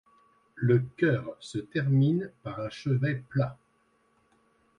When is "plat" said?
3.29-3.55